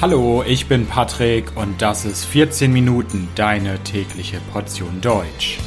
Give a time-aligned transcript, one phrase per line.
[0.00, 5.58] Hallo, ich bin Patrick und das ist 14 Minuten deine tägliche Portion Deutsch.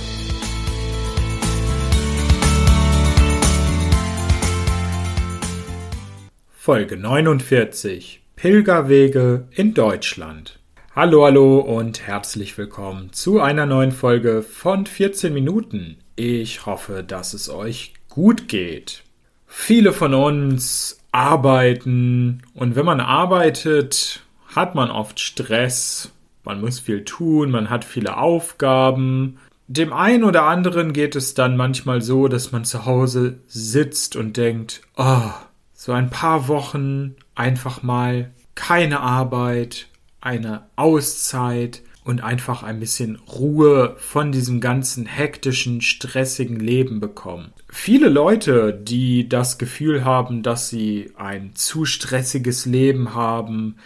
[6.50, 10.60] Folge 49 Pilgerwege in Deutschland.
[10.96, 15.98] Hallo, hallo und herzlich willkommen zu einer neuen Folge von 14 Minuten.
[16.16, 19.04] Ich hoffe, dass es euch gut geht.
[19.46, 24.24] Viele von uns arbeiten und wenn man arbeitet,
[24.56, 26.12] hat man oft Stress,
[26.44, 29.38] man muss viel tun, man hat viele Aufgaben.
[29.68, 34.38] Dem einen oder anderen geht es dann manchmal so, dass man zu Hause sitzt und
[34.38, 35.32] denkt, oh,
[35.74, 39.88] so ein paar Wochen einfach mal keine Arbeit,
[40.20, 47.54] eine Auszeit, und einfach ein bisschen Ruhe von diesem ganzen hektischen, stressigen Leben bekommen.
[47.70, 53.78] Viele Leute, die das Gefühl haben, dass sie ein zu stressiges Leben haben,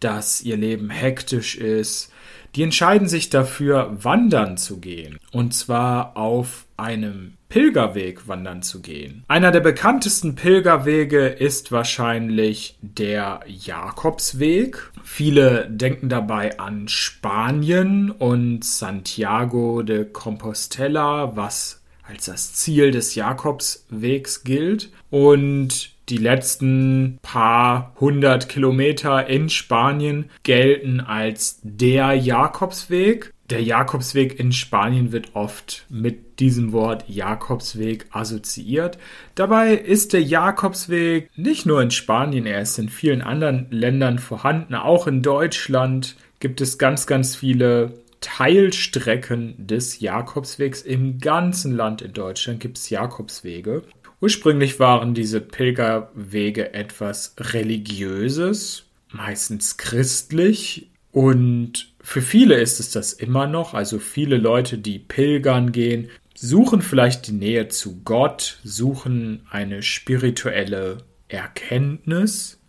[0.00, 2.10] dass ihr Leben hektisch ist,
[2.54, 5.18] die entscheiden sich dafür, wandern zu gehen.
[5.32, 9.24] Und zwar auf einem Pilgerweg wandern zu gehen.
[9.28, 14.90] Einer der bekanntesten Pilgerwege ist wahrscheinlich der Jakobsweg.
[15.02, 24.44] Viele denken dabei an Spanien und Santiago de Compostela, was als das Ziel des Jakobswegs
[24.44, 24.90] gilt.
[25.10, 33.32] Und die letzten paar hundert Kilometer in Spanien gelten als der Jakobsweg.
[33.48, 38.98] Der Jakobsweg in Spanien wird oft mit diesem Wort Jakobsweg assoziiert.
[39.34, 44.74] Dabei ist der Jakobsweg nicht nur in Spanien, er ist in vielen anderen Ländern vorhanden.
[44.74, 50.82] Auch in Deutschland gibt es ganz, ganz viele Teilstrecken des Jakobswegs.
[50.82, 53.82] Im ganzen Land in Deutschland gibt es Jakobswege.
[54.20, 63.46] Ursprünglich waren diese Pilgerwege etwas Religiöses, meistens christlich und für viele ist es das immer
[63.46, 63.74] noch.
[63.74, 70.98] Also viele Leute, die pilgern gehen, suchen vielleicht die Nähe zu Gott, suchen eine spirituelle
[71.28, 72.60] Erkenntnis,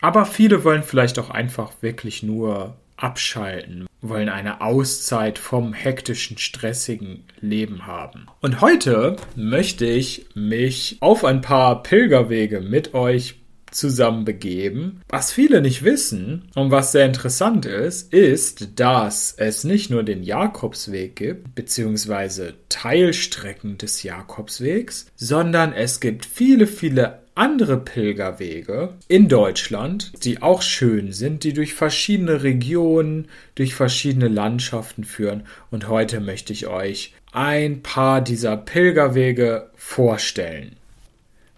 [0.00, 7.24] aber viele wollen vielleicht auch einfach wirklich nur abschalten, wollen eine Auszeit vom hektischen, stressigen
[7.40, 8.26] Leben haben.
[8.40, 13.36] Und heute möchte ich mich auf ein paar Pilgerwege mit euch
[13.70, 15.02] zusammen begeben.
[15.08, 20.22] Was viele nicht wissen und was sehr interessant ist, ist, dass es nicht nur den
[20.22, 30.24] Jakobsweg gibt, beziehungsweise Teilstrecken des Jakobswegs, sondern es gibt viele, viele andere Pilgerwege in Deutschland,
[30.24, 35.44] die auch schön sind, die durch verschiedene Regionen, durch verschiedene Landschaften führen.
[35.70, 40.76] Und heute möchte ich euch ein paar dieser Pilgerwege vorstellen.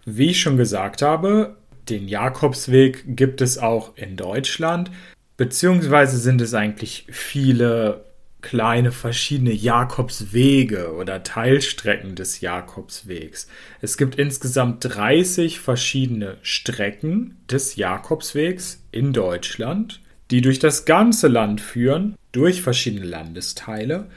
[0.05, 1.55] Wie ich schon gesagt habe,
[1.89, 4.91] den Jakobsweg gibt es auch in Deutschland,
[5.35, 8.05] beziehungsweise sind es eigentlich viele
[8.41, 13.47] kleine verschiedene Jakobswege oder Teilstrecken des Jakobswegs.
[13.81, 21.61] Es gibt insgesamt 30 verschiedene Strecken des Jakobswegs in Deutschland, die durch das ganze Land
[21.61, 24.07] führen, durch verschiedene Landesteile.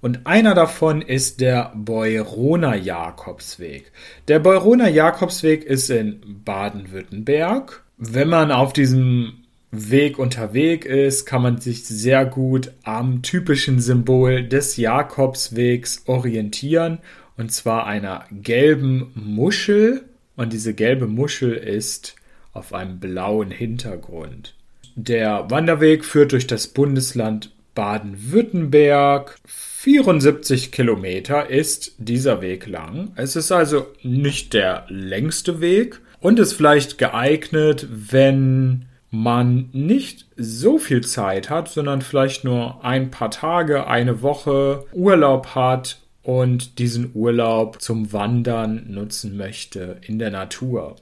[0.00, 3.90] Und einer davon ist der Beuroner Jakobsweg.
[4.28, 7.82] Der Beuroner Jakobsweg ist in Baden-Württemberg.
[7.98, 14.44] Wenn man auf diesem Weg unterwegs ist, kann man sich sehr gut am typischen Symbol
[14.44, 16.98] des Jakobswegs orientieren,
[17.36, 20.04] und zwar einer gelben Muschel.
[20.36, 22.16] Und diese gelbe Muschel ist
[22.52, 24.54] auf einem blauen Hintergrund.
[24.94, 29.36] Der Wanderweg führt durch das Bundesland Baden-Württemberg.
[29.44, 33.12] 74 Kilometer ist dieser Weg lang.
[33.14, 40.78] Es ist also nicht der längste Weg und ist vielleicht geeignet, wenn man nicht so
[40.78, 47.12] viel Zeit hat, sondern vielleicht nur ein paar Tage, eine Woche Urlaub hat und diesen
[47.14, 50.96] Urlaub zum Wandern nutzen möchte in der Natur.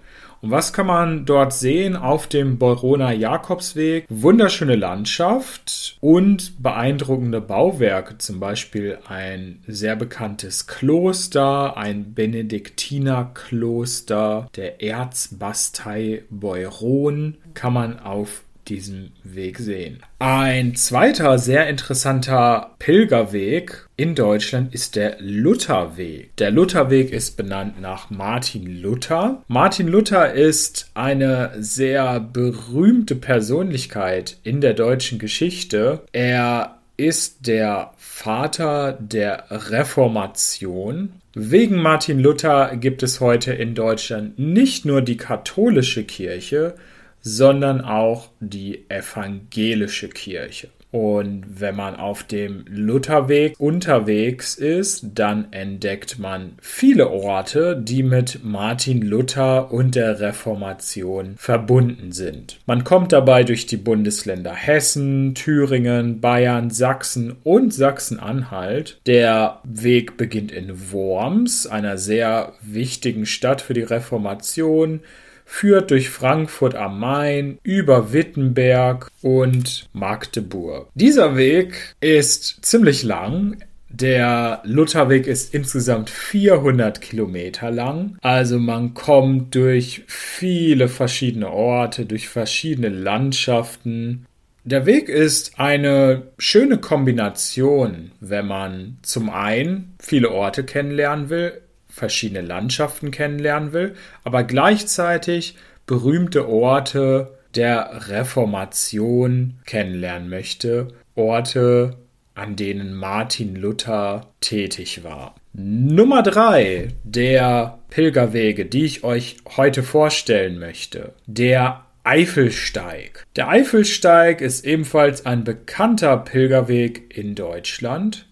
[0.44, 4.04] Und was kann man dort sehen auf dem Beuroner Jakobsweg?
[4.10, 16.24] Wunderschöne Landschaft und beeindruckende Bauwerke, zum Beispiel ein sehr bekanntes Kloster, ein Benediktinerkloster der Erzbastei
[16.28, 20.02] Beuron kann man auf diesem Weg sehen.
[20.18, 26.36] Ein zweiter sehr interessanter Pilgerweg in Deutschland ist der Lutherweg.
[26.36, 29.42] Der Lutherweg ist benannt nach Martin Luther.
[29.48, 36.02] Martin Luther ist eine sehr berühmte Persönlichkeit in der deutschen Geschichte.
[36.12, 41.12] Er ist der Vater der Reformation.
[41.34, 46.76] Wegen Martin Luther gibt es heute in Deutschland nicht nur die katholische Kirche,
[47.24, 50.68] sondern auch die evangelische Kirche.
[50.94, 58.44] Und wenn man auf dem Lutherweg unterwegs ist, dann entdeckt man viele Orte, die mit
[58.44, 62.60] Martin Luther und der Reformation verbunden sind.
[62.66, 69.00] Man kommt dabei durch die Bundesländer Hessen, Thüringen, Bayern, Sachsen und Sachsen-Anhalt.
[69.06, 75.00] Der Weg beginnt in Worms, einer sehr wichtigen Stadt für die Reformation
[75.44, 80.88] führt durch Frankfurt am Main, über Wittenberg und Magdeburg.
[80.94, 83.58] Dieser Weg ist ziemlich lang.
[83.88, 88.18] Der Lutherweg ist insgesamt 400 Kilometer lang.
[88.22, 94.26] Also man kommt durch viele verschiedene Orte, durch verschiedene Landschaften.
[94.64, 101.60] Der Weg ist eine schöne Kombination, wenn man zum einen viele Orte kennenlernen will,
[101.94, 103.94] verschiedene Landschaften kennenlernen will,
[104.24, 105.56] aber gleichzeitig
[105.86, 111.96] berühmte Orte der Reformation kennenlernen möchte, Orte,
[112.34, 115.36] an denen Martin Luther tätig war.
[115.52, 121.12] Nummer drei der Pilgerwege, die ich euch heute vorstellen möchte.
[121.26, 123.24] Der Eifelsteig.
[123.36, 128.26] Der Eifelsteig ist ebenfalls ein bekannter Pilgerweg in Deutschland.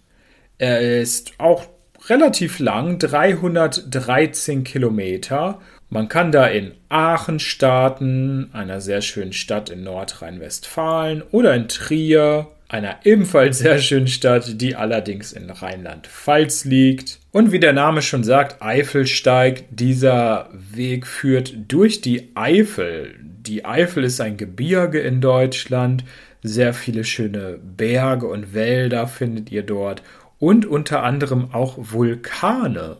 [0.59, 1.67] Er ist auch
[2.09, 5.61] relativ lang, 313 Kilometer.
[5.89, 12.49] Man kann da in Aachen starten, einer sehr schönen Stadt in Nordrhein-Westfalen, oder in Trier,
[12.69, 17.19] einer ebenfalls sehr schönen Stadt, die allerdings in Rheinland-Pfalz liegt.
[17.31, 23.15] Und wie der Name schon sagt, Eifelsteig, dieser Weg führt durch die Eifel.
[23.21, 26.05] Die Eifel ist ein Gebirge in Deutschland.
[26.43, 30.03] Sehr viele schöne Berge und Wälder findet ihr dort
[30.43, 32.97] und unter anderem auch Vulkane.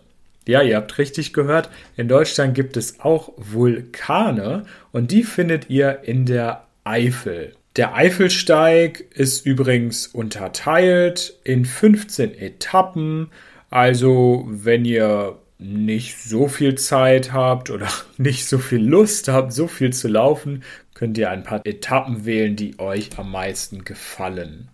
[0.47, 6.05] Ja, ihr habt richtig gehört, in Deutschland gibt es auch Vulkane und die findet ihr
[6.05, 7.57] in der Eifel.
[7.75, 13.33] Der Eifelsteig ist übrigens unterteilt in 15 Etappen.
[13.71, 17.89] Also, wenn ihr nicht so viel Zeit habt oder
[18.19, 20.63] nicht so viel Lust habt, so viel zu laufen,
[20.95, 24.69] könnt ihr ein paar Etappen wählen, die euch am meisten gefallen.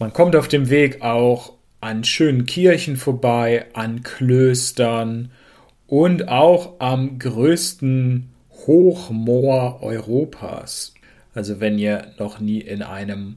[0.00, 5.30] Man kommt auf dem Weg auch an schönen Kirchen vorbei, an Klöstern
[5.86, 8.30] und auch am größten
[8.66, 10.94] Hochmoor Europas.
[11.34, 13.36] Also wenn ihr noch nie in einem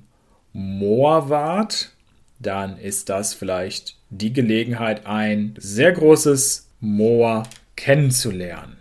[0.53, 1.91] Moor wart,
[2.39, 7.43] dann ist das vielleicht die Gelegenheit, ein sehr großes Moor
[7.75, 8.77] kennenzulernen.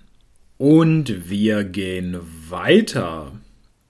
[0.58, 2.18] Und wir gehen
[2.48, 3.32] weiter.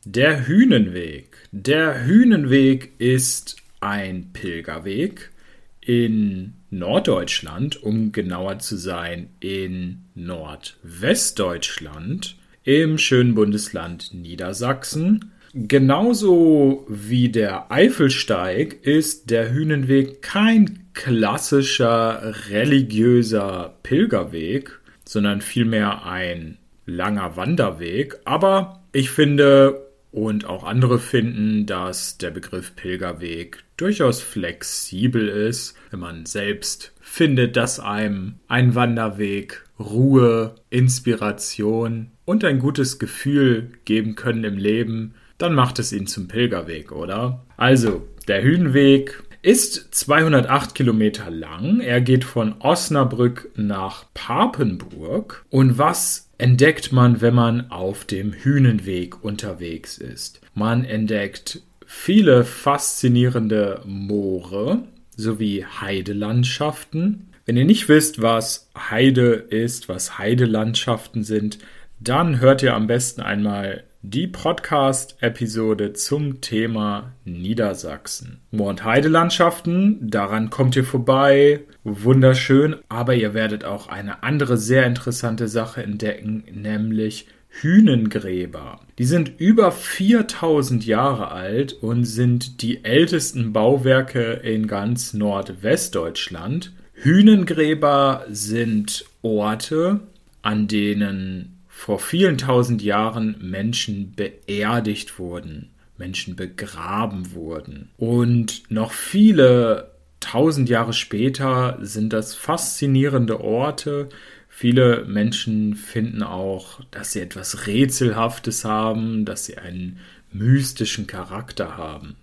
[0.04, 1.36] Der Hühnenweg.
[1.52, 5.30] Der Hühnenweg ist ein Pilgerweg,
[5.80, 15.32] in Norddeutschland, um genauer zu sein, in Nordwestdeutschland, im schönen Bundesland Niedersachsen.
[15.52, 27.36] Genauso wie der Eifelsteig ist der Hühnenweg kein klassischer religiöser Pilgerweg, sondern vielmehr ein langer
[27.36, 28.20] Wanderweg.
[28.24, 36.00] Aber ich finde und auch andere finden, dass der Begriff Pilgerweg durchaus flexibel ist, wenn
[36.00, 44.44] man selbst findet, dass einem ein Wanderweg Ruhe, Inspiration und ein gutes Gefühl geben können
[44.44, 47.46] im Leben, dann macht es ihn zum Pilgerweg, oder?
[47.56, 51.80] Also, der Hühnweg ist 208 Kilometer lang.
[51.80, 55.44] Er geht von Osnabrück nach Papenburg.
[55.50, 60.40] Und was entdeckt man, wenn man auf dem Hühnenweg unterwegs ist?
[60.54, 64.84] Man entdeckt viele faszinierende Moore
[65.16, 67.28] sowie Heidelandschaften.
[67.46, 71.58] Wenn ihr nicht wisst, was Heide ist, was Heidelandschaften sind,
[71.98, 78.40] dann hört ihr am besten einmal die Podcast-Episode zum Thema Niedersachsen.
[78.50, 84.86] Moor- und Heidelandschaften, daran kommt ihr vorbei, wunderschön, aber ihr werdet auch eine andere sehr
[84.86, 88.80] interessante Sache entdecken, nämlich Hühnengräber.
[88.98, 96.72] Die sind über 4000 Jahre alt und sind die ältesten Bauwerke in ganz Nordwestdeutschland.
[96.94, 100.00] Hühnengräber sind Orte,
[100.40, 107.88] an denen vor vielen tausend Jahren Menschen beerdigt wurden, Menschen begraben wurden.
[107.96, 114.10] Und noch viele tausend Jahre später sind das faszinierende Orte.
[114.50, 120.00] Viele Menschen finden auch, dass sie etwas Rätselhaftes haben, dass sie einen
[120.32, 122.16] mystischen Charakter haben.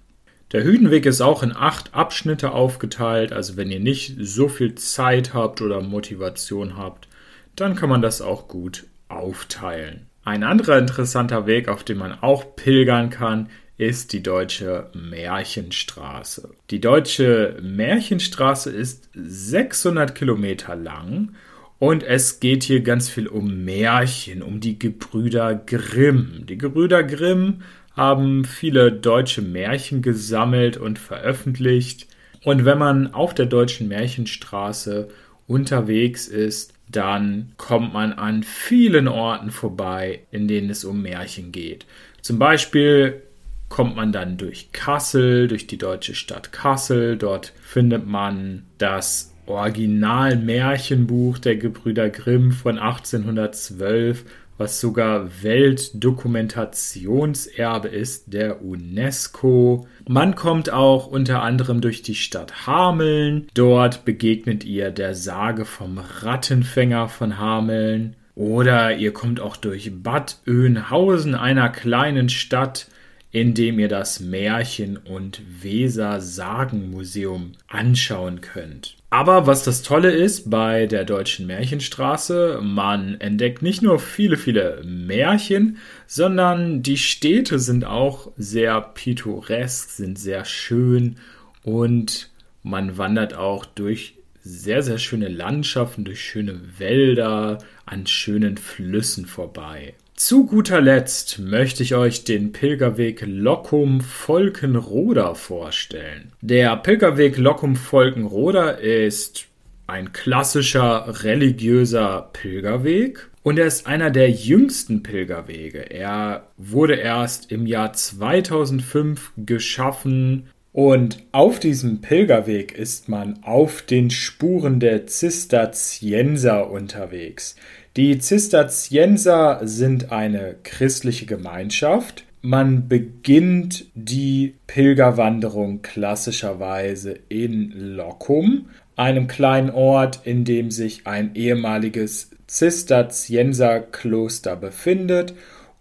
[0.52, 5.34] Der Hüdenweg ist auch in acht Abschnitte aufgeteilt, also wenn ihr nicht so viel Zeit
[5.34, 7.08] habt oder Motivation habt,
[7.56, 10.08] dann kann man das auch gut aufteilen.
[10.24, 16.50] Ein anderer interessanter Weg, auf dem man auch pilgern kann, ist die deutsche Märchenstraße.
[16.72, 21.36] Die deutsche Märchenstraße ist 600 Kilometer lang
[21.80, 26.46] und es geht hier ganz viel um Märchen, um die Gebrüder Grimm.
[26.48, 27.62] Die Gebrüder Grimm
[27.96, 32.08] haben viele deutsche Märchen gesammelt und veröffentlicht.
[32.44, 35.10] Und wenn man auf der deutschen Märchenstraße
[35.48, 41.86] unterwegs ist, dann kommt man an vielen Orten vorbei, in denen es um Märchen geht.
[42.22, 43.22] Zum Beispiel
[43.70, 47.18] kommt man dann durch Kassel, durch die deutsche Stadt Kassel.
[47.18, 54.24] Dort findet man das Original-Märchenbuch der Gebrüder Grimm von 1812,
[54.58, 59.88] was sogar Weltdokumentationserbe ist der UNESCO.
[60.08, 63.48] Man kommt auch unter anderem durch die Stadt Hameln.
[63.54, 68.16] Dort begegnet ihr der Sage vom Rattenfänger von Hameln.
[68.36, 72.88] Oder ihr kommt auch durch Bad Oeynhausen, einer kleinen Stadt,
[73.32, 78.96] indem ihr das Märchen- und Weser-Sagenmuseum anschauen könnt.
[79.10, 84.82] Aber was das Tolle ist bei der deutschen Märchenstraße, man entdeckt nicht nur viele, viele
[84.84, 91.18] Märchen, sondern die Städte sind auch sehr pittoresk, sind sehr schön
[91.64, 92.30] und
[92.64, 99.94] man wandert auch durch sehr, sehr schöne Landschaften, durch schöne Wälder, an schönen Flüssen vorbei.
[100.18, 106.32] Zu guter Letzt möchte ich euch den Pilgerweg Lockum-Volkenroda vorstellen.
[106.42, 109.46] Der Pilgerweg Lockum-Volkenroda ist
[109.86, 115.92] ein klassischer religiöser Pilgerweg und er ist einer der jüngsten Pilgerwege.
[115.92, 120.48] Er wurde erst im Jahr 2005 geschaffen
[120.78, 127.56] und auf diesem Pilgerweg ist man auf den Spuren der Zisterzienser unterwegs.
[127.96, 132.26] Die Zisterzienser sind eine christliche Gemeinschaft.
[132.44, 142.30] Man beginnt die Pilgerwanderung klassischerweise in Locum, einem kleinen Ort, in dem sich ein ehemaliges
[142.46, 145.34] Zisterzienserkloster befindet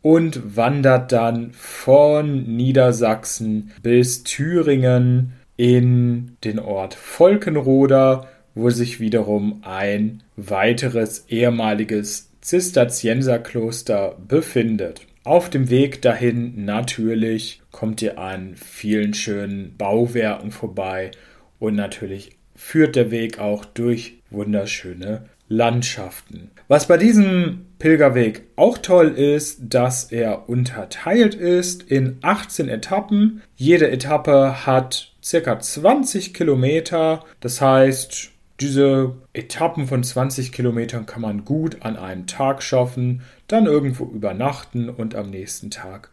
[0.03, 10.23] und wandert dann von Niedersachsen bis Thüringen in den Ort Volkenroda wo sich wiederum ein
[10.37, 15.03] weiteres ehemaliges Zisterzienserkloster befindet.
[15.25, 21.11] Auf dem Weg dahin natürlich kommt ihr an vielen schönen Bauwerken vorbei
[21.59, 26.51] und natürlich führt der Weg auch durch wunderschöne Landschaften.
[26.69, 33.43] Was bei diesem Pilgerweg auch toll ist, dass er unterteilt ist in 18 Etappen.
[33.55, 37.25] Jede Etappe hat circa 20 Kilometer.
[37.41, 43.67] Das heißt, diese Etappen von 20 Kilometern kann man gut an einem Tag schaffen, dann
[43.67, 46.11] irgendwo übernachten und am nächsten Tag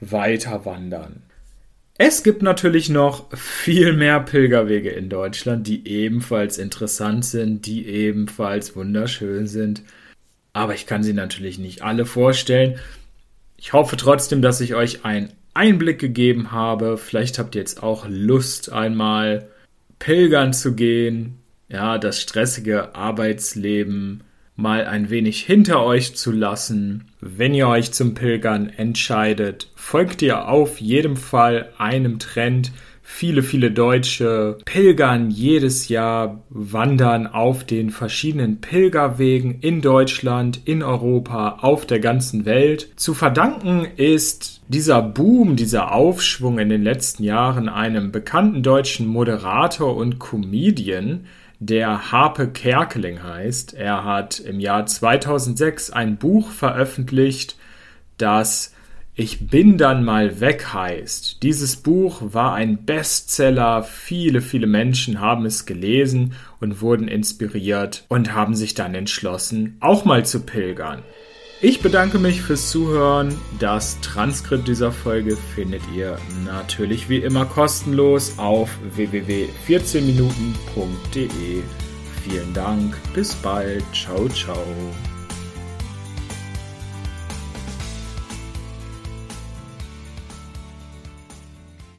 [0.00, 1.22] weiter wandern.
[1.96, 8.74] Es gibt natürlich noch viel mehr Pilgerwege in Deutschland, die ebenfalls interessant sind, die ebenfalls
[8.74, 9.82] wunderschön sind.
[10.52, 12.80] Aber ich kann sie natürlich nicht alle vorstellen.
[13.56, 16.98] Ich hoffe trotzdem, dass ich euch einen Einblick gegeben habe.
[16.98, 19.48] Vielleicht habt ihr jetzt auch Lust, einmal
[20.00, 24.24] pilgern zu gehen, ja, das stressige Arbeitsleben
[24.56, 27.04] mal ein wenig hinter euch zu lassen.
[27.20, 32.72] Wenn ihr euch zum Pilgern entscheidet, folgt ihr auf jedem Fall einem Trend.
[33.06, 41.58] Viele, viele Deutsche pilgern jedes Jahr, wandern auf den verschiedenen Pilgerwegen in Deutschland, in Europa,
[41.60, 42.88] auf der ganzen Welt.
[42.96, 49.94] Zu verdanken ist dieser Boom, dieser Aufschwung in den letzten Jahren einem bekannten deutschen Moderator
[49.94, 51.26] und Comedian,
[51.66, 53.74] der Harpe Kerkeling heißt.
[53.74, 57.56] Er hat im Jahr 2006 ein Buch veröffentlicht,
[58.18, 58.72] das
[59.16, 61.42] Ich bin dann mal weg heißt.
[61.44, 63.84] Dieses Buch war ein Bestseller.
[63.84, 70.04] Viele, viele Menschen haben es gelesen und wurden inspiriert und haben sich dann entschlossen, auch
[70.04, 71.02] mal zu pilgern.
[71.64, 73.34] Ich bedanke mich fürs Zuhören.
[73.58, 81.62] Das Transkript dieser Folge findet ihr natürlich wie immer kostenlos auf www.14minuten.de.
[82.22, 84.62] Vielen Dank, bis bald, ciao, ciao.